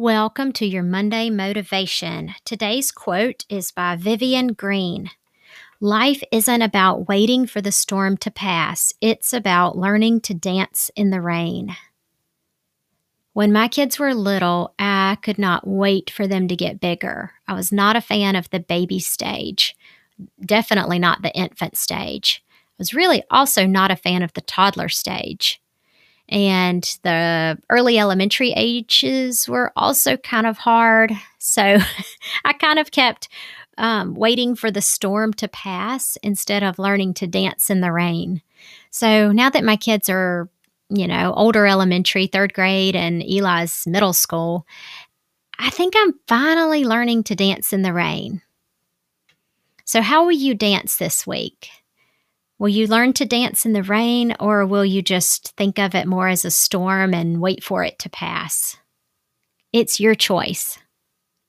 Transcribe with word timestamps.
Welcome 0.00 0.52
to 0.52 0.64
your 0.64 0.82
Monday 0.82 1.28
motivation. 1.28 2.34
Today's 2.46 2.90
quote 2.90 3.44
is 3.50 3.70
by 3.70 3.96
Vivian 3.96 4.54
Green. 4.54 5.10
Life 5.78 6.22
isn't 6.32 6.62
about 6.62 7.06
waiting 7.06 7.46
for 7.46 7.60
the 7.60 7.70
storm 7.70 8.16
to 8.16 8.30
pass, 8.30 8.94
it's 9.02 9.34
about 9.34 9.76
learning 9.76 10.22
to 10.22 10.32
dance 10.32 10.90
in 10.96 11.10
the 11.10 11.20
rain. 11.20 11.76
When 13.34 13.52
my 13.52 13.68
kids 13.68 13.98
were 13.98 14.14
little, 14.14 14.72
I 14.78 15.18
could 15.20 15.38
not 15.38 15.66
wait 15.66 16.08
for 16.08 16.26
them 16.26 16.48
to 16.48 16.56
get 16.56 16.80
bigger. 16.80 17.32
I 17.46 17.52
was 17.52 17.70
not 17.70 17.94
a 17.94 18.00
fan 18.00 18.36
of 18.36 18.48
the 18.48 18.60
baby 18.60 19.00
stage, 19.00 19.76
definitely 20.42 20.98
not 20.98 21.20
the 21.20 21.36
infant 21.36 21.76
stage. 21.76 22.42
I 22.48 22.74
was 22.78 22.94
really 22.94 23.22
also 23.30 23.66
not 23.66 23.90
a 23.90 23.96
fan 23.96 24.22
of 24.22 24.32
the 24.32 24.40
toddler 24.40 24.88
stage. 24.88 25.60
And 26.30 26.82
the 27.02 27.58
early 27.70 27.98
elementary 27.98 28.52
ages 28.56 29.48
were 29.48 29.72
also 29.76 30.16
kind 30.16 30.46
of 30.46 30.58
hard. 30.58 31.12
So 31.38 31.78
I 32.44 32.52
kind 32.52 32.78
of 32.78 32.90
kept 32.92 33.28
um, 33.78 34.14
waiting 34.14 34.54
for 34.54 34.70
the 34.70 34.82
storm 34.82 35.32
to 35.34 35.48
pass 35.48 36.16
instead 36.22 36.62
of 36.62 36.78
learning 36.78 37.14
to 37.14 37.26
dance 37.26 37.70
in 37.70 37.80
the 37.80 37.92
rain. 37.92 38.42
So 38.90 39.32
now 39.32 39.50
that 39.50 39.64
my 39.64 39.76
kids 39.76 40.08
are, 40.08 40.48
you 40.88 41.08
know, 41.08 41.32
older 41.34 41.66
elementary, 41.66 42.26
third 42.26 42.52
grade, 42.52 42.94
and 42.94 43.22
Eli's 43.22 43.86
middle 43.86 44.12
school, 44.12 44.66
I 45.58 45.70
think 45.70 45.94
I'm 45.96 46.14
finally 46.26 46.84
learning 46.84 47.24
to 47.24 47.34
dance 47.34 47.72
in 47.72 47.82
the 47.82 47.92
rain. 47.92 48.42
So, 49.84 50.02
how 50.02 50.24
will 50.24 50.32
you 50.32 50.54
dance 50.54 50.96
this 50.96 51.26
week? 51.26 51.68
Will 52.60 52.68
you 52.68 52.86
learn 52.86 53.14
to 53.14 53.24
dance 53.24 53.64
in 53.64 53.72
the 53.72 53.82
rain, 53.82 54.36
or 54.38 54.66
will 54.66 54.84
you 54.84 55.00
just 55.00 55.56
think 55.56 55.78
of 55.78 55.94
it 55.94 56.06
more 56.06 56.28
as 56.28 56.44
a 56.44 56.50
storm 56.50 57.14
and 57.14 57.40
wait 57.40 57.64
for 57.64 57.82
it 57.82 57.98
to 58.00 58.10
pass? 58.10 58.76
It's 59.72 59.98
your 59.98 60.14
choice. 60.14 60.78